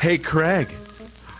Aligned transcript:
Hey, 0.00 0.16
Craig, 0.18 0.68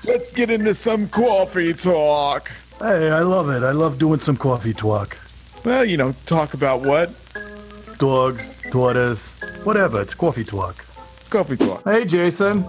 let's 0.04 0.32
get 0.32 0.50
into 0.50 0.74
some 0.74 1.08
coffee 1.08 1.72
talk. 1.74 2.50
Hey, 2.80 3.10
I 3.10 3.20
love 3.20 3.48
it. 3.50 3.62
I 3.62 3.70
love 3.72 3.98
doing 3.98 4.20
some 4.20 4.36
coffee 4.36 4.72
talk. 4.74 5.16
Well, 5.64 5.84
you 5.84 5.96
know, 5.96 6.14
talk 6.26 6.54
about 6.54 6.82
what? 6.82 7.10
Dogs, 7.98 8.52
daughters, 8.70 9.28
whatever. 9.64 10.00
It's 10.00 10.14
coffee 10.14 10.44
talk. 10.44 10.84
Coffee 11.30 11.56
talk. 11.56 11.84
Hey, 11.84 12.04
Jason. 12.04 12.64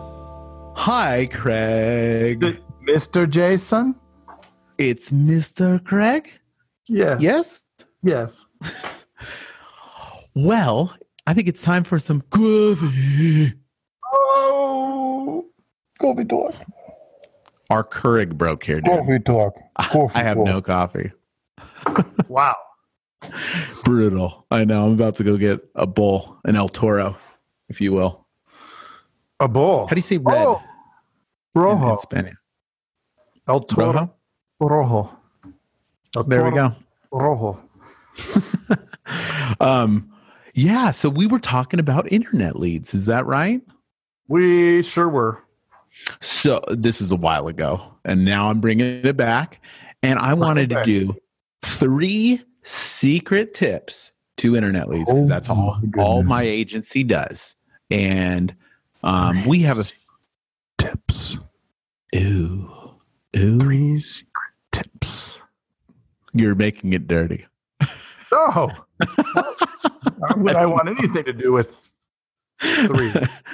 Hi, 0.75 1.27
Craig. 1.31 2.37
Is 2.37 2.43
it 2.43 2.63
Mr. 2.87 3.29
Jason? 3.29 3.95
It's 4.77 5.09
Mr. 5.11 5.83
Craig? 5.83 6.29
Yeah. 6.87 7.17
Yes? 7.19 7.63
Yes. 8.03 8.45
Well, 10.35 10.95
I 11.27 11.33
think 11.33 11.47
it's 11.49 11.61
time 11.61 11.83
for 11.83 11.99
some 11.99 12.21
coffee. 12.29 13.53
Coffee 15.99 16.25
talk. 16.25 16.53
Our 17.69 17.83
Keurig 17.83 18.37
broke 18.37 18.63
here, 18.63 18.81
dude. 18.81 18.91
Coffee 18.93 19.19
talk. 19.19 19.53
Coffee 19.79 20.15
I 20.15 20.23
have 20.23 20.37
talk. 20.37 20.45
no 20.45 20.61
coffee. 20.61 21.11
Wow. 22.27 22.55
Brutal. 23.83 24.45
I 24.51 24.63
know. 24.63 24.85
I'm 24.85 24.93
about 24.93 25.15
to 25.17 25.23
go 25.23 25.35
get 25.35 25.59
a 25.75 25.85
bowl, 25.87 26.37
an 26.45 26.55
El 26.55 26.69
Toro, 26.69 27.17
if 27.69 27.81
you 27.81 27.91
will. 27.91 28.25
A 29.39 29.47
bowl. 29.47 29.87
How 29.87 29.95
do 29.95 29.95
you 29.97 30.01
say 30.03 30.17
red 30.17 30.37
Oh, 30.45 30.61
in, 31.55 31.61
rojo. 31.61 31.91
in 31.91 31.97
Spanish? 31.97 32.35
El 33.47 33.61
Toro. 33.61 33.91
Rojo? 33.91 34.13
Rojo. 34.59 35.17
El 36.15 36.23
There 36.25 36.43
we 36.45 36.51
go. 36.51 36.75
Rojo. 37.11 37.59
Um, 39.59 40.11
yeah. 40.53 40.91
So 40.91 41.09
we 41.09 41.25
were 41.25 41.39
talking 41.39 41.79
about 41.79 42.11
internet 42.11 42.57
leads. 42.57 42.93
Is 42.93 43.07
that 43.07 43.25
right? 43.25 43.59
We 44.27 44.83
sure 44.83 45.09
were. 45.09 45.41
So 46.21 46.61
this 46.69 47.01
is 47.01 47.11
a 47.11 47.15
while 47.15 47.47
ago, 47.47 47.81
and 48.05 48.25
now 48.25 48.49
I'm 48.49 48.59
bringing 48.61 49.05
it 49.05 49.17
back. 49.17 49.61
And 50.01 50.17
I 50.19 50.33
wanted 50.33 50.69
to 50.69 50.83
do 50.83 51.15
three 51.63 52.41
secret 52.61 53.53
tips 53.53 54.13
to 54.37 54.55
internet 54.55 54.87
leads 54.87 55.05
because 55.11 55.25
Oh, 55.25 55.27
that's 55.27 55.49
all 55.49 55.79
my 55.95 56.01
all 56.03 56.23
my 56.23 56.43
agency 56.43 57.03
does. 57.03 57.55
And 57.91 58.55
um, 59.03 59.45
we 59.45 59.59
have 59.61 59.79
a 59.79 59.83
tips. 60.77 61.37
ooh 62.15 62.71
ooh. 63.37 63.59
Three 63.59 63.99
secret 63.99 64.53
tips. 64.71 65.39
You're 66.33 66.55
making 66.55 66.93
it 66.93 67.07
dirty. 67.07 67.45
No. 68.31 68.69
Why 70.17 70.33
would 70.37 70.55
I 70.55 70.65
want 70.65 70.87
anything 70.87 71.23
to 71.23 71.33
do 71.33 71.51
with 71.51 71.67
Three. 72.61 73.11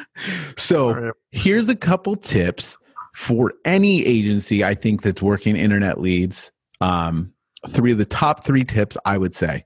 so 0.58 1.12
here's 1.32 1.70
a 1.70 1.76
couple 1.76 2.16
tips 2.16 2.78
for 3.14 3.54
any 3.66 4.06
agency 4.06 4.64
I 4.64 4.74
think 4.76 5.02
that's 5.02 5.22
working 5.22 5.56
internet 5.56 6.00
leads. 6.02 6.52
Um, 6.82 7.34
three 7.70 7.92
of 7.92 7.98
the 7.98 8.06
top 8.06 8.44
three 8.46 8.64
tips 8.64 8.98
I 9.06 9.18
would 9.18 9.34
say. 9.34 9.66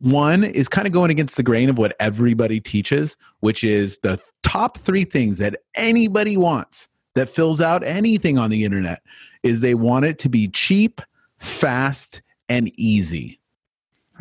One 0.00 0.44
is 0.44 0.68
kind 0.68 0.86
of 0.86 0.92
going 0.92 1.10
against 1.10 1.36
the 1.36 1.42
grain 1.42 1.70
of 1.70 1.78
what 1.78 1.96
everybody 1.98 2.60
teaches, 2.60 3.16
which 3.40 3.64
is 3.64 3.98
the 4.00 4.20
top 4.42 4.78
three 4.78 5.04
things 5.04 5.38
that 5.38 5.56
anybody 5.74 6.36
wants 6.36 6.88
that 7.14 7.28
fills 7.28 7.60
out 7.60 7.82
anything 7.84 8.36
on 8.38 8.50
the 8.50 8.64
internet 8.64 9.02
is 9.42 9.60
they 9.60 9.74
want 9.74 10.04
it 10.04 10.18
to 10.20 10.28
be 10.28 10.48
cheap, 10.48 11.00
fast, 11.38 12.22
and 12.48 12.70
easy. 12.78 13.40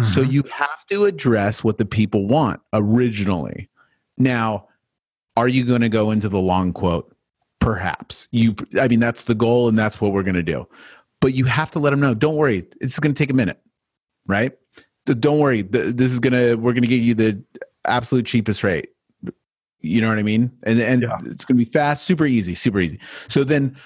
So 0.04 0.22
Mm-hmm. 0.22 0.32
you 0.32 0.44
have 0.52 0.86
to 0.88 1.06
address 1.06 1.64
what 1.64 1.80
the 1.80 1.86
people 1.86 2.28
want 2.28 2.62
originally. 2.72 3.70
Now, 4.18 4.68
are 5.36 5.48
you 5.48 5.66
going 5.66 5.82
to 5.82 5.90
go 5.90 6.12
into 6.12 6.30
the 6.30 6.40
long 6.40 6.74
quote? 6.74 7.16
Perhaps. 7.60 8.28
You 8.32 8.56
I 8.80 8.88
mean 8.88 9.00
that's 9.00 9.26
the 9.26 9.36
goal 9.36 9.68
and 9.68 9.78
that's 9.78 10.00
what 10.00 10.14
we're 10.14 10.24
going 10.24 10.36
to 10.36 10.44
do. 10.44 10.68
But 11.20 11.34
you 11.34 11.46
have 11.46 11.72
to 11.72 11.80
let 11.80 11.90
them 11.90 12.00
know, 12.00 12.14
don't 12.14 12.36
worry, 12.36 12.68
it's 12.80 13.00
going 13.00 13.14
to 13.14 13.18
take 13.18 13.30
a 13.30 13.34
minute. 13.36 13.60
Right? 14.28 14.54
Don't 15.06 15.40
worry, 15.40 15.62
this 15.62 16.12
is 16.12 16.20
going 16.20 16.34
to 16.34 16.56
we're 16.56 16.74
going 16.74 16.84
to 16.84 16.88
get 16.88 17.02
you 17.02 17.14
the 17.14 17.42
absolute 17.86 18.26
cheapest 18.26 18.64
rate. 18.64 18.90
You 19.82 20.02
know 20.02 20.10
what 20.10 20.20
I 20.20 20.24
mean? 20.24 20.52
And 20.64 20.80
and 20.80 21.02
Yeah. 21.04 21.18
it's 21.26 21.46
going 21.46 21.58
to 21.58 21.66
be 21.66 21.72
fast, 21.72 22.04
super 22.04 22.26
easy, 22.26 22.56
super 22.56 22.80
easy. 22.80 23.00
So 23.28 23.44
then 23.44 23.78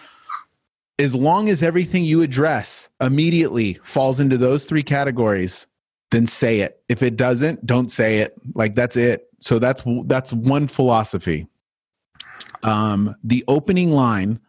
as 1.00 1.16
long 1.16 1.50
as 1.50 1.64
everything 1.64 2.04
you 2.04 2.22
address 2.22 2.90
immediately 3.00 3.80
falls 3.84 4.20
into 4.20 4.38
those 4.38 4.66
three 4.66 4.84
categories, 4.84 5.66
then 6.12 6.28
say 6.28 6.60
it. 6.60 6.84
If 6.88 7.02
it 7.02 7.16
doesn't, 7.16 7.66
don't 7.66 7.92
say 7.92 8.20
it. 8.20 8.36
Like 8.54 8.76
that's 8.76 8.96
it. 8.96 9.28
So 9.40 9.58
that's 9.58 9.84
that's 10.06 10.32
one 10.32 10.68
philosophy. 10.68 11.48
Um, 12.64 13.16
the 13.24 13.44
opening 13.48 13.92
line, 13.92 14.40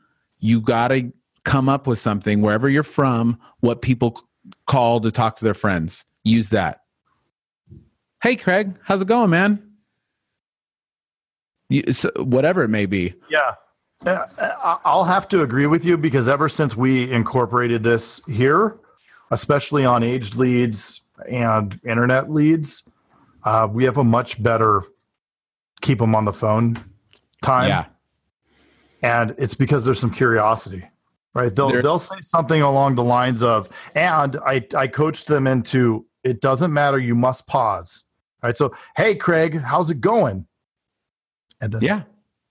you 0.40 0.60
got 0.60 0.88
to 0.88 1.10
come 1.44 1.68
up 1.68 1.86
with 1.86 1.98
something 1.98 2.42
wherever 2.42 2.68
you're 2.68 2.82
from, 2.82 3.38
what 3.60 3.80
people 3.80 4.20
call 4.66 5.00
to 5.00 5.10
talk 5.10 5.36
to 5.36 5.44
their 5.44 5.54
friends. 5.54 6.04
Use 6.24 6.50
that. 6.50 6.82
Hey, 8.22 8.36
Craig, 8.36 8.78
how's 8.84 9.00
it 9.02 9.08
going, 9.08 9.30
man? 9.30 9.70
You, 11.68 11.92
so, 11.92 12.10
whatever 12.16 12.62
it 12.62 12.68
may 12.68 12.86
be. 12.86 13.14
Yeah. 13.30 13.54
Uh, 14.04 14.26
I'll 14.84 15.04
have 15.04 15.28
to 15.28 15.42
agree 15.42 15.66
with 15.66 15.84
you 15.84 15.96
because 15.96 16.28
ever 16.28 16.48
since 16.48 16.76
we 16.76 17.10
incorporated 17.10 17.82
this 17.82 18.20
here, 18.26 18.78
especially 19.30 19.84
on 19.84 20.02
aged 20.02 20.34
leads 20.34 21.01
and 21.28 21.78
internet 21.84 22.30
leads, 22.30 22.88
uh, 23.44 23.68
we 23.70 23.84
have 23.84 23.98
a 23.98 24.04
much 24.04 24.42
better 24.42 24.82
keep 25.80 25.98
them 25.98 26.14
on 26.14 26.24
the 26.24 26.32
phone 26.32 26.78
time. 27.42 27.68
Yeah. 27.68 27.84
And 29.02 29.34
it's 29.38 29.54
because 29.54 29.84
there's 29.84 29.98
some 29.98 30.12
curiosity, 30.12 30.84
right? 31.34 31.54
They'll, 31.54 31.82
they'll 31.82 31.98
say 31.98 32.20
something 32.20 32.62
along 32.62 32.94
the 32.94 33.02
lines 33.04 33.42
of, 33.42 33.68
and 33.96 34.36
I, 34.46 34.64
I 34.76 34.86
coached 34.86 35.26
them 35.26 35.46
into 35.46 36.06
it 36.22 36.40
doesn't 36.40 36.72
matter, 36.72 36.98
you 36.98 37.16
must 37.16 37.46
pause. 37.48 38.04
Right. 38.42 38.56
So, 38.56 38.74
hey, 38.96 39.14
Craig, 39.14 39.60
how's 39.60 39.90
it 39.90 40.00
going? 40.00 40.46
And 41.60 41.72
then 41.72 41.80
Yeah. 41.82 42.02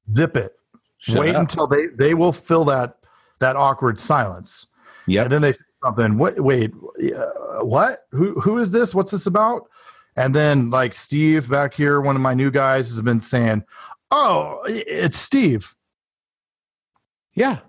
zip 0.09 0.37
it. 0.37 0.53
Shut 0.99 1.19
Wait 1.19 1.35
up. 1.35 1.41
until 1.41 1.67
they 1.67 1.87
they 1.95 2.13
will 2.13 2.31
fill 2.31 2.63
that 2.65 2.97
that 3.39 3.55
awkward 3.55 3.99
silence, 3.99 4.67
Yep. 5.07 5.23
and 5.25 5.31
then 5.31 5.41
they 5.41 5.53
say 5.53 5.63
something. 5.83 6.17
What? 6.17 6.39
Wait, 6.39 6.71
uh, 7.15 7.63
what? 7.63 8.05
Who 8.11 8.39
who 8.39 8.59
is 8.59 8.71
this? 8.71 8.93
What's 8.93 9.11
this 9.11 9.25
about? 9.25 9.67
And 10.15 10.35
then 10.35 10.69
like 10.69 10.93
Steve 10.93 11.49
back 11.49 11.73
here, 11.73 12.01
one 12.01 12.15
of 12.15 12.21
my 12.21 12.33
new 12.33 12.51
guys 12.51 12.89
has 12.89 13.01
been 13.01 13.19
saying, 13.21 13.63
"Oh, 14.11 14.61
it's 14.67 15.17
Steve." 15.17 15.73
yeah. 17.33 17.59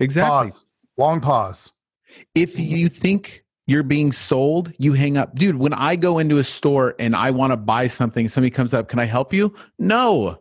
Exactly. 0.00 0.50
Pause. 0.50 0.66
Long 0.96 1.20
pause. 1.20 1.72
if 2.34 2.58
you 2.58 2.88
think 2.88 3.44
you're 3.66 3.84
being 3.84 4.10
sold, 4.10 4.72
you 4.78 4.92
hang 4.92 5.16
up. 5.16 5.34
Dude, 5.36 5.56
when 5.56 5.72
I 5.72 5.94
go 5.96 6.18
into 6.18 6.38
a 6.38 6.44
store 6.44 6.96
and 6.98 7.14
I 7.14 7.30
want 7.30 7.52
to 7.52 7.56
buy 7.56 7.86
something, 7.86 8.26
somebody 8.28 8.50
comes 8.50 8.74
up, 8.74 8.88
can 8.88 8.98
I 8.98 9.04
help 9.04 9.32
you? 9.32 9.54
No, 9.78 10.40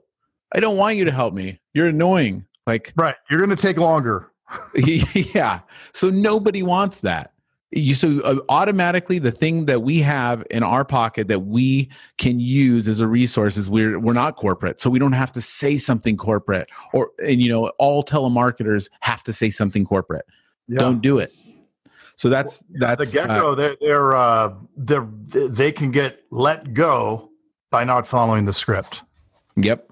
I 0.53 0.59
don't 0.59 0.77
want 0.77 0.97
you 0.97 1.05
to 1.05 1.11
help 1.11 1.33
me. 1.35 1.59
You're 1.73 1.87
annoying. 1.87 2.45
Like, 2.65 2.91
Right. 2.95 3.15
You're 3.29 3.39
going 3.39 3.55
to 3.55 3.55
take 3.55 3.77
longer. 3.77 4.30
yeah. 4.75 5.61
So 5.93 6.09
nobody 6.09 6.63
wants 6.63 7.01
that. 7.01 7.33
You 7.73 7.95
so 7.95 8.19
uh, 8.21 8.35
automatically 8.49 9.17
the 9.17 9.31
thing 9.31 9.65
that 9.65 9.81
we 9.81 9.99
have 9.99 10.43
in 10.51 10.61
our 10.61 10.83
pocket 10.83 11.29
that 11.29 11.41
we 11.41 11.89
can 12.17 12.39
use 12.41 12.85
as 12.85 12.99
a 12.99 13.07
resource 13.07 13.55
is 13.55 13.69
we're 13.69 13.97
we're 13.97 14.11
not 14.11 14.35
corporate, 14.35 14.81
so 14.81 14.89
we 14.89 14.99
don't 14.99 15.13
have 15.13 15.31
to 15.31 15.41
say 15.41 15.77
something 15.77 16.17
corporate. 16.17 16.69
Or 16.91 17.11
and 17.25 17.41
you 17.41 17.47
know 17.49 17.71
all 17.79 18.03
telemarketers 18.03 18.89
have 18.99 19.23
to 19.23 19.31
say 19.31 19.49
something 19.49 19.85
corporate. 19.85 20.25
Yeah. 20.67 20.79
Don't 20.79 21.01
do 21.01 21.19
it. 21.19 21.31
So 22.17 22.29
that's 22.29 22.61
that's 22.71 23.05
the 23.05 23.11
gecko 23.11 23.53
uh, 23.53 23.55
they're 23.55 23.77
they're 23.79 24.15
uh, 24.15 24.53
they're 24.75 25.07
they 25.27 25.71
can 25.71 25.91
get 25.91 26.23
let 26.29 26.73
go 26.73 27.31
by 27.71 27.85
not 27.85 28.05
following 28.05 28.45
the 28.45 28.53
script. 28.53 29.01
Yep. 29.55 29.91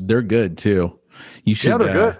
They're 0.00 0.22
good 0.22 0.56
too. 0.56 0.98
You 1.44 1.54
should 1.54 1.70
yeah, 1.70 1.76
they're 1.78 1.90
uh, 1.90 1.92
good. 1.92 2.18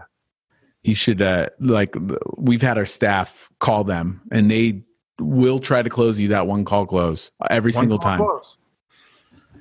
You 0.83 0.95
should 0.95 1.23
uh 1.23 1.49
like 1.61 1.95
we've 2.39 2.63
had 2.63 2.77
our 2.79 2.87
staff 2.87 3.49
call 3.61 3.85
them 3.85 4.21
and 4.33 4.51
they 4.51 4.83
will 5.21 5.59
try 5.61 5.83
to 5.83 5.89
close 5.91 6.19
you 6.19 6.29
that 6.29 6.47
one 6.47 6.65
call 6.65 6.85
close 6.87 7.31
every 7.51 7.71
One 7.73 7.81
single 7.83 7.99
time. 7.99 8.19
close. 8.19 8.57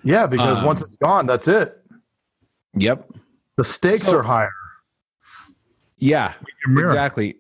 Yeah, 0.04 0.26
because 0.26 0.60
Um, 0.60 0.66
once 0.66 0.82
it's 0.82 0.96
gone, 0.96 1.28
that's 1.28 1.48
it. 1.48 1.78
Yep. 2.76 3.12
The 3.58 3.64
stakes 3.64 4.08
So- 4.08 4.18
are 4.18 4.24
higher. 4.24 4.52
Yeah. 5.98 6.34
Exactly. 6.68 7.38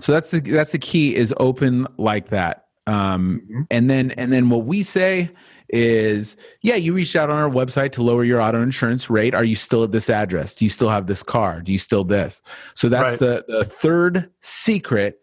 So 0.00 0.12
that's 0.12 0.30
the 0.30 0.40
that's 0.40 0.72
the 0.72 0.78
key 0.78 1.14
is 1.14 1.34
open 1.38 1.86
like 1.98 2.28
that. 2.28 2.66
Um 2.86 3.42
Mhm. 3.50 3.66
and 3.70 3.90
then 3.90 4.10
and 4.12 4.32
then 4.32 4.48
what 4.48 4.64
we 4.64 4.82
say 4.82 5.30
is 5.72 6.36
yeah 6.62 6.74
you 6.74 6.92
reached 6.92 7.16
out 7.16 7.30
on 7.30 7.38
our 7.38 7.48
website 7.50 7.92
to 7.92 8.02
lower 8.02 8.24
your 8.24 8.40
auto 8.40 8.60
insurance 8.62 9.08
rate 9.08 9.34
are 9.34 9.44
you 9.44 9.56
still 9.56 9.82
at 9.82 9.90
this 9.92 10.10
address 10.10 10.54
do 10.54 10.64
you 10.64 10.68
still 10.68 10.90
have 10.90 11.06
this 11.06 11.22
car 11.22 11.62
do 11.62 11.72
you 11.72 11.78
still 11.78 12.04
this 12.04 12.42
so 12.74 12.88
that's 12.88 13.12
Right. 13.12 13.18
the 13.18 13.44
the 13.48 13.64
third 13.64 14.30
secret 14.40 15.20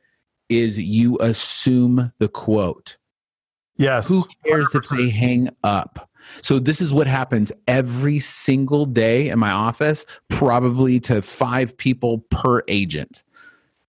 is 0.49 0.79
you 0.79 1.17
assume 1.19 2.11
the 2.17 2.27
quote 2.27 2.97
Yes. 3.77 4.09
who 4.09 4.25
cares 4.45 4.73
if 4.75 4.89
they 4.89 5.09
hang 5.09 5.49
up 5.63 6.09
So 6.41 6.59
this 6.59 6.81
is 6.81 6.93
what 6.93 7.07
happens 7.07 7.51
every 7.67 8.19
single 8.19 8.85
day 8.85 9.29
in 9.29 9.39
my 9.39 9.51
office, 9.51 10.05
probably 10.29 10.99
to 11.01 11.21
five 11.23 11.75
people 11.77 12.19
per 12.29 12.61
agent. 12.67 13.23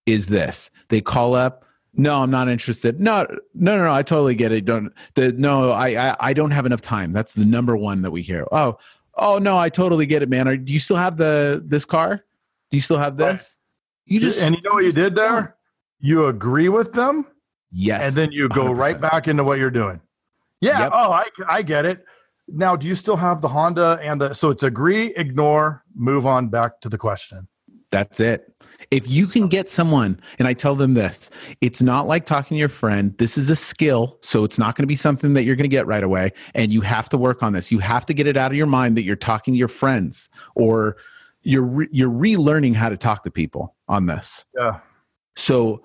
Is 0.07 0.27
this 0.27 0.71
they 0.89 1.01
call 1.01 1.35
up? 1.35 1.65
No, 1.93 2.21
I'm 2.21 2.31
not 2.31 2.47
interested. 2.47 3.01
No, 3.01 3.23
no, 3.53 3.77
no, 3.77 3.83
no. 3.85 3.91
I 3.91 4.01
totally 4.01 4.35
get 4.35 4.51
it. 4.51 4.65
Don't 4.65 4.93
the 5.15 5.33
no. 5.33 5.71
I 5.71 6.11
I, 6.11 6.15
I 6.19 6.33
don't 6.33 6.51
have 6.51 6.65
enough 6.65 6.81
time. 6.81 7.11
That's 7.11 7.33
the 7.33 7.45
number 7.45 7.75
one 7.75 8.01
that 8.03 8.11
we 8.11 8.21
hear. 8.21 8.45
Oh, 8.51 8.77
oh 9.15 9.39
no, 9.39 9.57
I 9.57 9.69
totally 9.69 10.05
get 10.05 10.21
it, 10.21 10.29
man. 10.29 10.47
Are, 10.47 10.55
do 10.55 10.71
you 10.71 10.79
still 10.79 10.95
have 10.95 11.17
the 11.17 11.61
this 11.65 11.83
car? 11.83 12.23
Do 12.69 12.77
you 12.77 12.81
still 12.81 12.97
have 12.97 13.17
this? 13.17 13.57
You 14.05 14.19
just 14.19 14.39
and 14.39 14.55
you 14.55 14.61
know 14.61 14.73
what 14.73 14.85
you 14.85 14.93
did 14.93 15.15
there? 15.15 15.57
You 15.99 16.27
agree 16.27 16.69
with 16.69 16.93
them, 16.93 17.27
yes, 17.71 18.05
and 18.05 18.15
then 18.15 18.31
you 18.31 18.47
go 18.47 18.65
100%. 18.65 18.77
right 18.77 19.01
back 19.01 19.27
into 19.27 19.43
what 19.43 19.59
you're 19.59 19.69
doing. 19.69 19.99
Yeah. 20.61 20.79
Yep. 20.79 20.91
Oh, 20.93 21.11
I 21.11 21.25
I 21.47 21.61
get 21.61 21.85
it. 21.85 22.05
Now, 22.47 22.75
do 22.75 22.87
you 22.87 22.95
still 22.95 23.17
have 23.17 23.41
the 23.41 23.47
Honda 23.47 23.99
and 24.01 24.19
the 24.19 24.33
so 24.33 24.49
it's 24.49 24.63
agree, 24.63 25.13
ignore, 25.15 25.83
move 25.95 26.25
on 26.25 26.49
back 26.49 26.81
to 26.81 26.89
the 26.89 26.97
question. 26.97 27.47
That's 27.91 28.19
it. 28.19 28.50
If 28.89 29.07
you 29.07 29.27
can 29.27 29.47
get 29.47 29.69
someone, 29.69 30.19
and 30.39 30.47
I 30.47 30.53
tell 30.53 30.75
them 30.75 30.95
this, 30.95 31.29
it's 31.61 31.81
not 31.81 32.07
like 32.07 32.25
talking 32.25 32.55
to 32.55 32.59
your 32.59 32.69
friend. 32.69 33.15
This 33.17 33.37
is 33.37 33.49
a 33.49 33.55
skill. 33.55 34.17
So 34.21 34.43
it's 34.43 34.57
not 34.57 34.75
going 34.75 34.83
to 34.83 34.87
be 34.87 34.95
something 34.95 35.33
that 35.35 35.43
you're 35.43 35.55
going 35.55 35.65
to 35.65 35.69
get 35.69 35.85
right 35.85 36.03
away. 36.03 36.31
And 36.55 36.73
you 36.73 36.81
have 36.81 37.07
to 37.09 37.17
work 37.17 37.43
on 37.43 37.53
this. 37.53 37.71
You 37.71 37.79
have 37.79 38.05
to 38.07 38.13
get 38.13 38.27
it 38.27 38.37
out 38.37 38.51
of 38.51 38.57
your 38.57 38.67
mind 38.67 38.97
that 38.97 39.03
you're 39.03 39.15
talking 39.15 39.53
to 39.53 39.57
your 39.57 39.67
friends 39.67 40.29
or 40.55 40.97
you're, 41.43 41.63
re- 41.63 41.89
you're 41.91 42.09
relearning 42.09 42.75
how 42.75 42.89
to 42.89 42.97
talk 42.97 43.23
to 43.23 43.31
people 43.31 43.75
on 43.87 44.07
this. 44.07 44.45
Yeah. 44.55 44.79
So 45.35 45.83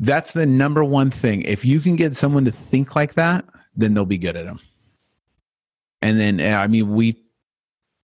that's 0.00 0.32
the 0.32 0.46
number 0.46 0.84
one 0.84 1.10
thing. 1.10 1.42
If 1.42 1.64
you 1.64 1.80
can 1.80 1.96
get 1.96 2.16
someone 2.16 2.44
to 2.44 2.52
think 2.52 2.96
like 2.96 3.14
that, 3.14 3.44
then 3.76 3.94
they'll 3.94 4.06
be 4.06 4.18
good 4.18 4.36
at 4.36 4.46
them. 4.46 4.60
And 6.02 6.20
then, 6.20 6.40
eh, 6.40 6.56
I 6.56 6.66
mean, 6.66 6.94
we, 6.94 7.22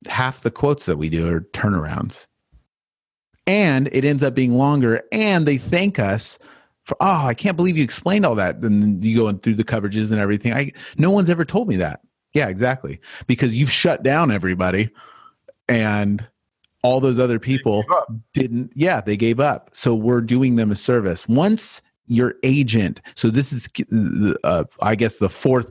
half 0.09 0.43
the 0.43 0.51
quotes 0.51 0.87
that 0.87 0.97
we 0.97 1.09
do 1.09 1.33
are 1.33 1.41
turnarounds 1.41 2.27
and 3.47 3.89
it 3.93 4.05
ends 4.05 4.23
up 4.23 4.35
being 4.35 4.57
longer 4.57 5.03
and 5.13 5.47
they 5.47 5.57
thank 5.57 5.99
us 5.99 6.39
for 6.85 6.97
oh 7.01 7.27
i 7.27 7.35
can't 7.35 7.57
believe 7.57 7.77
you 7.77 7.85
explained 7.85 8.27
all 8.27 8.35
that 8.35 8.57
and 8.57 9.05
you 9.05 9.17
going 9.17 9.39
through 9.39 9.55
the 9.55 9.65
coverages 9.65 10.11
and 10.11 10.21
everything. 10.21 10.53
I 10.53 10.73
no 10.97 11.11
one's 11.11 11.31
ever 11.31 11.45
told 11.45 11.69
me 11.69 11.77
that. 11.77 12.01
Yeah 12.33 12.49
exactly. 12.49 13.01
Because 13.27 13.55
you've 13.55 13.71
shut 13.71 14.03
down 14.03 14.31
everybody 14.31 14.91
and 15.69 16.27
all 16.83 16.99
those 16.99 17.19
other 17.19 17.39
people 17.39 17.85
didn't 18.35 18.73
yeah 18.75 19.01
they 19.01 19.17
gave 19.17 19.41
up. 19.41 19.71
So 19.73 19.95
we're 19.95 20.21
doing 20.21 20.57
them 20.57 20.71
a 20.71 20.77
service. 20.77 21.29
Once 21.29 21.83
your 22.07 22.35
agent 22.43 23.01
so 23.15 23.31
this 23.31 23.53
is 23.53 23.69
uh, 24.43 24.65
i 24.83 24.95
guess 24.97 25.19
the 25.19 25.29
fourth 25.29 25.71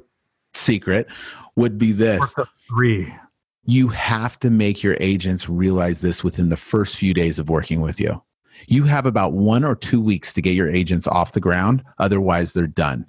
secret 0.54 1.08
would 1.56 1.78
be 1.78 1.92
this. 1.92 2.36
Three 2.68 3.14
you 3.66 3.88
have 3.90 4.40
to 4.40 4.50
make 4.50 4.84
your 4.84 4.98
agents 5.00 5.48
realize 5.48 6.02
this 6.02 6.24
within 6.24 6.50
the 6.50 6.58
first 6.58 6.98
few 6.98 7.14
days 7.14 7.40
of 7.40 7.50
working 7.50 7.82
with 7.82 8.00
you. 8.00 8.22
You 8.68 8.84
have 8.84 9.06
about 9.06 9.34
one 9.34 9.64
or 9.64 9.76
two 9.76 10.02
weeks 10.02 10.34
to 10.34 10.42
get 10.42 10.56
your 10.56 10.70
agents 10.70 11.08
off 11.08 11.34
the 11.34 11.40
ground. 11.40 11.84
Otherwise, 11.98 12.54
they're 12.54 12.68
done. 12.68 13.08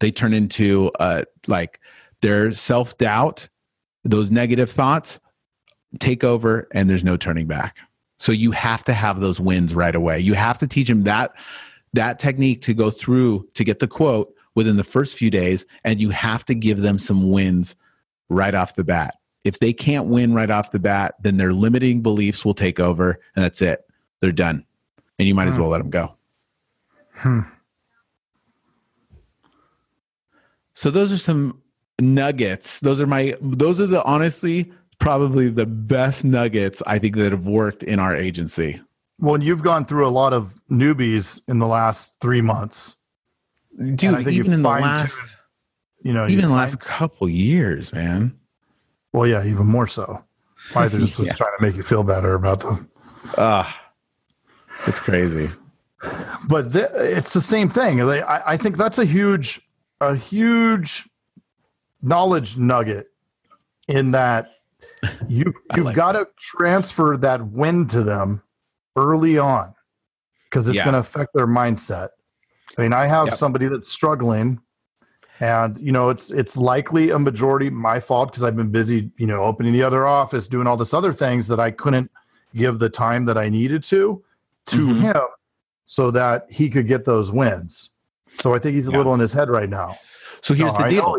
They 0.00 0.10
turn 0.10 0.34
into 0.34 0.90
uh, 1.00 1.24
like 1.46 1.80
their 2.22 2.52
self 2.52 2.96
doubt, 2.98 3.48
those 4.04 4.30
negative 4.30 4.70
thoughts 4.70 5.18
take 5.98 6.24
over, 6.24 6.68
and 6.72 6.88
there's 6.88 7.04
no 7.04 7.16
turning 7.16 7.46
back. 7.46 7.78
So 8.18 8.32
you 8.32 8.50
have 8.52 8.82
to 8.84 8.94
have 8.94 9.20
those 9.20 9.40
wins 9.40 9.74
right 9.74 9.94
away. 9.94 10.20
You 10.20 10.34
have 10.34 10.58
to 10.58 10.66
teach 10.66 10.88
them 10.88 11.04
that 11.04 11.32
that 11.92 12.18
technique 12.18 12.60
to 12.62 12.74
go 12.74 12.90
through 12.90 13.48
to 13.54 13.64
get 13.64 13.78
the 13.78 13.88
quote 13.88 14.34
within 14.54 14.76
the 14.76 14.84
first 14.84 15.16
few 15.16 15.30
days, 15.30 15.64
and 15.84 16.00
you 16.00 16.10
have 16.10 16.44
to 16.46 16.54
give 16.54 16.80
them 16.80 16.98
some 16.98 17.30
wins 17.30 17.74
right 18.28 18.54
off 18.54 18.74
the 18.74 18.84
bat. 18.84 19.14
If 19.46 19.60
they 19.60 19.72
can't 19.72 20.06
win 20.06 20.34
right 20.34 20.50
off 20.50 20.72
the 20.72 20.78
bat, 20.78 21.14
then 21.20 21.36
their 21.36 21.52
limiting 21.52 22.02
beliefs 22.02 22.44
will 22.44 22.54
take 22.54 22.80
over 22.80 23.20
and 23.34 23.44
that's 23.44 23.62
it. 23.62 23.86
They're 24.20 24.32
done. 24.32 24.64
And 25.18 25.28
you 25.28 25.34
might 25.34 25.44
hmm. 25.44 25.52
as 25.52 25.58
well 25.58 25.68
let 25.68 25.78
them 25.78 25.90
go. 25.90 26.14
Hmm. 27.12 27.40
So 30.74 30.90
those 30.90 31.10
are 31.10 31.18
some 31.18 31.62
nuggets. 31.98 32.80
Those 32.80 33.00
are 33.00 33.06
my 33.06 33.36
those 33.40 33.80
are 33.80 33.86
the 33.86 34.04
honestly 34.04 34.70
probably 34.98 35.48
the 35.48 35.64
best 35.64 36.24
nuggets 36.24 36.82
I 36.86 36.98
think 36.98 37.16
that 37.16 37.32
have 37.32 37.46
worked 37.46 37.82
in 37.82 37.98
our 37.98 38.14
agency. 38.14 38.80
Well, 39.18 39.42
you've 39.42 39.62
gone 39.62 39.86
through 39.86 40.06
a 40.06 40.10
lot 40.10 40.34
of 40.34 40.60
newbies 40.70 41.40
in 41.48 41.58
the 41.58 41.66
last 41.66 42.16
three 42.20 42.42
months. 42.42 42.96
Dude, 43.94 44.28
even 44.28 44.52
in 44.52 44.62
the 44.62 44.68
last 44.68 45.36
you 46.02 46.12
know, 46.12 46.28
even 46.28 46.44
the 46.44 46.54
last 46.54 46.78
couple 46.78 47.28
years, 47.28 47.92
man. 47.92 48.38
Well, 49.16 49.26
yeah, 49.26 49.46
even 49.46 49.64
more 49.64 49.86
so. 49.86 50.22
Why 50.74 50.88
they're 50.88 51.00
just 51.00 51.18
yeah. 51.20 51.32
trying 51.32 51.56
to 51.58 51.64
make 51.64 51.74
you 51.74 51.82
feel 51.82 52.04
better 52.04 52.34
about 52.34 52.60
them. 52.60 52.90
Ah, 53.38 53.66
uh, 53.66 54.86
it's 54.86 55.00
crazy. 55.00 55.48
But 56.46 56.74
th- 56.74 56.90
it's 56.92 57.32
the 57.32 57.40
same 57.40 57.70
thing. 57.70 58.02
I, 58.02 58.42
I 58.46 58.56
think 58.58 58.76
that's 58.76 58.98
a 58.98 59.06
huge, 59.06 59.62
a 60.02 60.14
huge 60.14 61.08
knowledge 62.02 62.58
nugget 62.58 63.06
in 63.88 64.10
that 64.10 64.50
you 65.28 65.54
you've 65.76 65.86
like 65.86 65.96
got 65.96 66.12
to 66.12 66.28
transfer 66.38 67.16
that 67.16 67.46
win 67.46 67.86
to 67.86 68.02
them 68.02 68.42
early 68.96 69.38
on 69.38 69.74
because 70.44 70.68
it's 70.68 70.76
yeah. 70.76 70.84
going 70.84 70.92
to 70.92 71.00
affect 71.00 71.32
their 71.32 71.46
mindset. 71.46 72.10
I 72.76 72.82
mean, 72.82 72.92
I 72.92 73.06
have 73.06 73.28
yep. 73.28 73.36
somebody 73.36 73.66
that's 73.68 73.88
struggling 73.88 74.60
and 75.40 75.78
you 75.78 75.92
know 75.92 76.08
it's 76.08 76.30
it's 76.30 76.56
likely 76.56 77.10
a 77.10 77.18
majority 77.18 77.68
my 77.70 78.00
fault 78.00 78.30
because 78.30 78.44
i've 78.44 78.56
been 78.56 78.70
busy 78.70 79.10
you 79.18 79.26
know 79.26 79.42
opening 79.42 79.72
the 79.72 79.82
other 79.82 80.06
office 80.06 80.48
doing 80.48 80.66
all 80.66 80.76
this 80.76 80.94
other 80.94 81.12
things 81.12 81.46
that 81.48 81.60
i 81.60 81.70
couldn't 81.70 82.10
give 82.54 82.78
the 82.78 82.88
time 82.88 83.24
that 83.24 83.36
i 83.36 83.48
needed 83.48 83.82
to 83.82 84.22
to 84.64 84.78
mm-hmm. 84.78 85.00
him 85.00 85.22
so 85.84 86.10
that 86.10 86.46
he 86.50 86.70
could 86.70 86.88
get 86.88 87.04
those 87.04 87.30
wins 87.32 87.90
so 88.38 88.54
i 88.54 88.58
think 88.58 88.74
he's 88.74 88.88
a 88.88 88.90
yeah. 88.90 88.96
little 88.96 89.14
in 89.14 89.20
his 89.20 89.32
head 89.32 89.50
right 89.50 89.68
now 89.68 89.96
so 90.42 90.54
here's 90.54 90.72
no, 90.78 90.84
the 90.84 90.88
deal. 90.88 91.16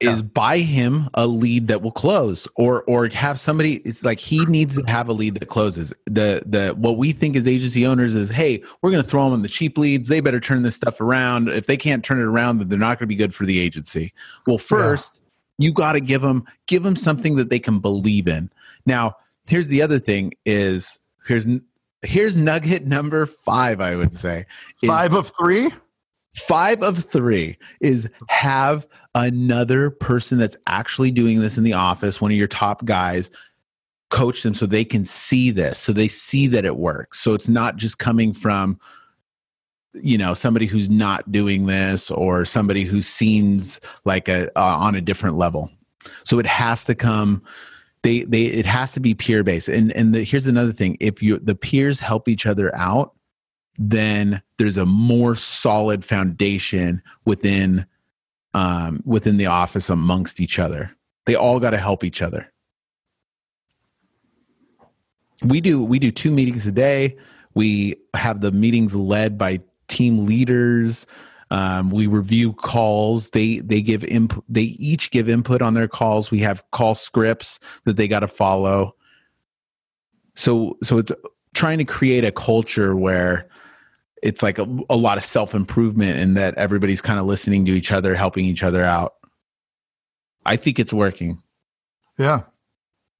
Is 0.00 0.22
buy 0.22 0.58
him 0.58 1.08
a 1.14 1.26
lead 1.26 1.66
that 1.68 1.82
will 1.82 1.90
close 1.90 2.46
or 2.54 2.84
or 2.84 3.08
have 3.08 3.40
somebody 3.40 3.76
it's 3.78 4.04
like 4.04 4.20
he 4.20 4.44
needs 4.46 4.76
to 4.76 4.82
have 4.88 5.08
a 5.08 5.12
lead 5.12 5.34
that 5.34 5.48
closes. 5.48 5.92
The 6.06 6.42
the 6.46 6.74
what 6.76 6.98
we 6.98 7.12
think 7.12 7.34
as 7.34 7.48
agency 7.48 7.84
owners 7.84 8.14
is 8.14 8.30
hey 8.30 8.62
we're 8.80 8.90
going 8.90 9.02
to 9.02 9.08
throw 9.08 9.24
them 9.24 9.32
on 9.32 9.42
the 9.42 9.48
cheap 9.48 9.76
leads. 9.76 10.08
They 10.08 10.20
better 10.20 10.40
turn 10.40 10.62
this 10.62 10.76
stuff 10.76 11.00
around. 11.00 11.48
If 11.48 11.66
they 11.66 11.76
can't 11.76 12.04
turn 12.04 12.20
it 12.20 12.24
around 12.24 12.58
then 12.58 12.68
they're 12.68 12.78
not 12.78 12.98
going 12.98 13.06
to 13.08 13.14
be 13.14 13.16
good 13.16 13.34
for 13.34 13.44
the 13.44 13.58
agency. 13.58 14.12
Well 14.46 14.58
first 14.58 15.20
yeah. 15.58 15.66
you 15.66 15.72
got 15.72 15.92
to 15.92 16.00
give 16.00 16.22
them 16.22 16.44
give 16.66 16.84
them 16.84 16.96
something 16.96 17.34
that 17.36 17.50
they 17.50 17.58
can 17.58 17.80
believe 17.80 18.28
in. 18.28 18.50
Now 18.86 19.16
here's 19.46 19.68
the 19.68 19.82
other 19.82 19.98
thing 19.98 20.32
is 20.46 21.00
here's 21.26 21.48
here's 22.02 22.36
nugget 22.36 22.86
number 22.86 23.26
five 23.26 23.80
i 23.80 23.96
would 23.96 24.14
say 24.14 24.46
five 24.86 25.14
of 25.14 25.32
three? 25.36 25.70
Five 26.38 26.82
of 26.82 27.04
three 27.04 27.58
is 27.80 28.08
have 28.28 28.86
another 29.14 29.90
person 29.90 30.38
that's 30.38 30.56
actually 30.66 31.10
doing 31.10 31.40
this 31.40 31.58
in 31.58 31.64
the 31.64 31.72
office, 31.72 32.20
one 32.20 32.30
of 32.30 32.36
your 32.36 32.48
top 32.48 32.84
guys, 32.84 33.30
coach 34.10 34.42
them 34.42 34.54
so 34.54 34.66
they 34.66 34.84
can 34.84 35.04
see 35.04 35.50
this, 35.50 35.78
so 35.78 35.92
they 35.92 36.08
see 36.08 36.46
that 36.48 36.64
it 36.64 36.76
works. 36.76 37.20
So 37.20 37.34
it's 37.34 37.48
not 37.48 37.76
just 37.76 37.98
coming 37.98 38.32
from 38.32 38.78
you 39.94 40.18
know 40.18 40.34
somebody 40.34 40.66
who's 40.66 40.90
not 40.90 41.32
doing 41.32 41.66
this 41.66 42.10
or 42.10 42.44
somebody 42.44 42.84
who 42.84 43.02
seems 43.02 43.80
like 44.04 44.28
a 44.28 44.46
uh, 44.58 44.76
on 44.76 44.94
a 44.94 45.00
different 45.00 45.36
level. 45.36 45.70
So 46.24 46.38
it 46.38 46.46
has 46.46 46.84
to 46.84 46.94
come 46.94 47.42
they 48.02 48.20
they 48.20 48.44
it 48.44 48.66
has 48.66 48.92
to 48.92 49.00
be 49.00 49.14
peer 49.14 49.42
based. 49.42 49.68
And 49.68 49.92
and 49.92 50.14
the, 50.14 50.22
here's 50.22 50.46
another 50.46 50.72
thing. 50.72 50.96
If 51.00 51.22
you 51.22 51.38
the 51.38 51.54
peers 51.54 52.00
help 52.00 52.28
each 52.28 52.46
other 52.46 52.74
out 52.76 53.14
then 53.78 54.42
there's 54.58 54.76
a 54.76 54.84
more 54.84 55.36
solid 55.36 56.04
foundation 56.04 57.00
within 57.24 57.86
um, 58.58 59.00
within 59.04 59.36
the 59.36 59.46
office 59.46 59.88
amongst 59.88 60.40
each 60.40 60.58
other. 60.58 60.90
They 61.26 61.36
all 61.36 61.60
got 61.60 61.70
to 61.70 61.76
help 61.76 62.02
each 62.02 62.20
other. 62.20 62.52
We 65.44 65.60
do 65.60 65.84
we 65.84 66.00
do 66.00 66.10
two 66.10 66.32
meetings 66.32 66.66
a 66.66 66.72
day. 66.72 67.16
We 67.54 67.94
have 68.14 68.40
the 68.40 68.50
meetings 68.50 68.96
led 68.96 69.38
by 69.38 69.60
team 69.86 70.26
leaders. 70.26 71.06
Um, 71.52 71.90
we 71.90 72.08
review 72.08 72.52
calls. 72.52 73.30
They 73.30 73.58
they 73.58 73.80
give 73.80 74.02
input. 74.04 74.42
They 74.48 74.74
each 74.90 75.12
give 75.12 75.28
input 75.28 75.62
on 75.62 75.74
their 75.74 75.86
calls. 75.86 76.32
We 76.32 76.40
have 76.40 76.68
call 76.72 76.96
scripts 76.96 77.60
that 77.84 77.96
they 77.96 78.08
got 78.08 78.20
to 78.20 78.28
follow. 78.28 78.96
So 80.34 80.76
so 80.82 80.98
it's 80.98 81.12
trying 81.54 81.78
to 81.78 81.84
create 81.84 82.24
a 82.24 82.32
culture 82.32 82.96
where 82.96 83.48
it's 84.22 84.42
like 84.42 84.58
a, 84.58 84.66
a 84.90 84.96
lot 84.96 85.18
of 85.18 85.24
self 85.24 85.54
improvement 85.54 86.18
and 86.18 86.36
that 86.36 86.54
everybody's 86.56 87.00
kind 87.00 87.18
of 87.18 87.26
listening 87.26 87.64
to 87.66 87.72
each 87.72 87.92
other, 87.92 88.14
helping 88.14 88.44
each 88.44 88.62
other 88.62 88.84
out. 88.84 89.14
I 90.44 90.56
think 90.56 90.78
it's 90.78 90.92
working. 90.92 91.42
Yeah. 92.18 92.42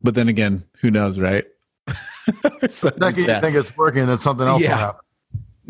But 0.02 0.14
then 0.14 0.28
again, 0.28 0.64
who 0.80 0.90
knows, 0.90 1.18
right? 1.18 1.44
Second 2.68 3.16
you 3.16 3.24
think 3.24 3.56
it's 3.56 3.76
working, 3.76 4.06
then 4.06 4.18
something 4.18 4.46
else 4.46 4.62
yeah, 4.62 4.70
will 4.70 4.76
happen. 4.76 5.00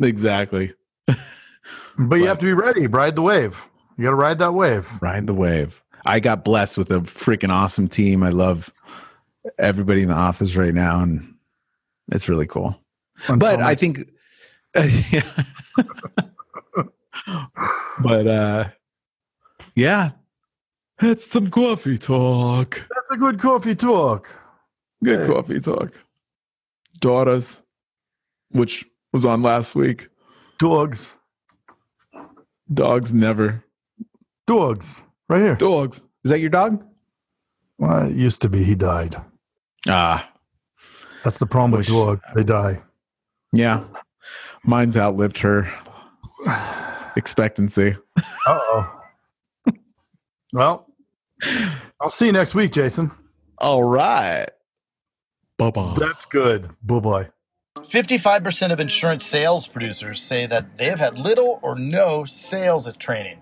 Exactly. 0.02 0.72
but, 1.06 1.18
but 1.98 2.16
you 2.16 2.26
have 2.26 2.38
to 2.38 2.46
be 2.46 2.52
ready. 2.52 2.86
Ride 2.86 3.16
the 3.16 3.22
wave. 3.22 3.64
You 3.96 4.04
got 4.04 4.10
to 4.10 4.16
ride 4.16 4.38
that 4.38 4.54
wave. 4.54 4.88
Ride 5.00 5.26
the 5.26 5.34
wave. 5.34 5.82
I 6.06 6.20
got 6.20 6.44
blessed 6.44 6.78
with 6.78 6.90
a 6.90 7.00
freaking 7.00 7.50
awesome 7.50 7.88
team. 7.88 8.22
I 8.22 8.30
love 8.30 8.72
everybody 9.58 10.02
in 10.02 10.08
the 10.08 10.14
office 10.14 10.56
right 10.56 10.74
now, 10.74 11.02
and 11.02 11.34
it's 12.12 12.28
really 12.28 12.46
cool. 12.46 12.80
Until 13.26 13.38
but 13.38 13.60
I 13.60 13.74
think. 13.74 14.08
but 18.02 18.26
uh, 18.26 18.68
yeah, 19.74 20.10
that's 20.98 21.30
some 21.30 21.50
coffee 21.50 21.98
talk. 21.98 22.86
That's 22.94 23.10
a 23.10 23.16
good 23.16 23.40
coffee 23.40 23.74
talk. 23.74 24.28
Good 25.02 25.20
hey. 25.20 25.26
coffee 25.26 25.60
talk. 25.60 25.92
Daughters, 27.00 27.60
which 28.50 28.84
was 29.12 29.24
on 29.24 29.42
last 29.42 29.74
week. 29.74 30.08
Dogs. 30.58 31.12
Dogs 32.72 33.14
never. 33.14 33.64
Dogs. 34.46 35.02
Right 35.28 35.40
here. 35.40 35.56
Dogs. 35.56 36.02
Is 36.24 36.30
that 36.30 36.40
your 36.40 36.50
dog? 36.50 36.84
Well, 37.78 38.08
it 38.08 38.16
used 38.16 38.42
to 38.42 38.48
be. 38.48 38.64
He 38.64 38.74
died. 38.74 39.16
Ah. 39.88 40.30
That's 41.24 41.38
the 41.38 41.46
problem 41.46 41.78
with 41.78 41.88
dogs. 41.88 42.24
They 42.34 42.44
die. 42.44 42.80
Yeah. 43.52 43.84
Mine's 44.68 44.98
outlived 44.98 45.38
her 45.38 45.72
expectancy. 47.16 47.96
oh. 48.46 49.02
well, 50.52 50.86
I'll 51.98 52.10
see 52.10 52.26
you 52.26 52.32
next 52.32 52.54
week, 52.54 52.72
Jason. 52.72 53.10
All 53.56 53.82
right. 53.82 54.46
Bye 55.56 55.70
bye. 55.70 55.96
That's 55.98 56.26
good. 56.26 56.68
Bye 56.82 57.00
bye. 57.00 57.28
55% 57.76 58.70
of 58.70 58.78
insurance 58.78 59.24
sales 59.24 59.66
producers 59.66 60.20
say 60.20 60.44
that 60.44 60.76
they 60.76 60.86
have 60.86 60.98
had 60.98 61.18
little 61.18 61.60
or 61.62 61.74
no 61.74 62.26
sales 62.26 62.94
training. 62.98 63.38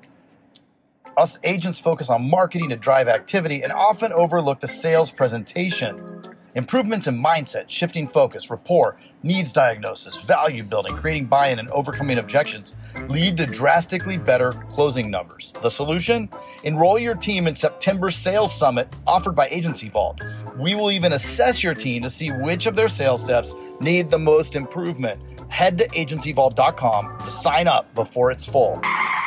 Us 1.16 1.40
agents 1.42 1.80
focus 1.80 2.08
on 2.08 2.30
marketing 2.30 2.68
to 2.68 2.76
drive 2.76 3.08
activity 3.08 3.62
and 3.62 3.72
often 3.72 4.12
overlook 4.12 4.60
the 4.60 4.68
sales 4.68 5.10
presentation. 5.10 6.15
Improvements 6.56 7.06
in 7.06 7.22
mindset, 7.22 7.68
shifting 7.68 8.08
focus, 8.08 8.48
rapport, 8.48 8.98
needs 9.22 9.52
diagnosis, 9.52 10.16
value 10.16 10.62
building, 10.62 10.96
creating 10.96 11.26
buy 11.26 11.48
in, 11.48 11.58
and 11.58 11.68
overcoming 11.68 12.16
objections 12.16 12.74
lead 13.10 13.36
to 13.36 13.44
drastically 13.44 14.16
better 14.16 14.52
closing 14.52 15.10
numbers. 15.10 15.52
The 15.60 15.68
solution? 15.68 16.30
Enroll 16.64 16.98
your 16.98 17.14
team 17.14 17.46
in 17.46 17.54
September's 17.54 18.16
Sales 18.16 18.58
Summit 18.58 18.88
offered 19.06 19.36
by 19.36 19.48
Agency 19.48 19.90
Vault. 19.90 20.22
We 20.56 20.74
will 20.74 20.90
even 20.90 21.12
assess 21.12 21.62
your 21.62 21.74
team 21.74 22.00
to 22.00 22.08
see 22.08 22.30
which 22.30 22.64
of 22.64 22.74
their 22.74 22.88
sales 22.88 23.22
steps 23.22 23.54
need 23.82 24.08
the 24.08 24.18
most 24.18 24.56
improvement. 24.56 25.20
Head 25.50 25.76
to 25.76 25.88
agencyvault.com 25.88 27.18
to 27.18 27.30
sign 27.30 27.68
up 27.68 27.94
before 27.94 28.30
it's 28.30 28.46
full. 28.46 28.80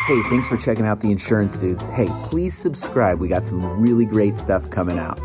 Hey, 0.08 0.20
thanks 0.30 0.48
for 0.48 0.58
checking 0.58 0.88
out 0.88 1.00
the 1.00 1.12
insurance 1.12 1.60
dudes. 1.60 1.86
Hey, 1.86 2.08
please 2.24 2.58
subscribe. 2.58 3.20
We 3.20 3.28
got 3.28 3.46
some 3.46 3.80
really 3.80 4.08
great 4.08 4.36
stuff 4.36 4.68
coming 4.72 4.98
out. 4.98 5.20